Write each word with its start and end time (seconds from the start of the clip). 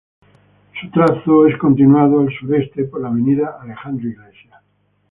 Su 0.81 0.89
trazo 0.89 1.45
es 1.45 1.55
continuado 1.59 2.21
al 2.21 2.33
suroeste 2.33 2.85
por 2.85 3.01
la 3.01 3.09
avenida 3.09 3.59
Alejandro 3.61 4.09
Iglesias. 4.09 4.63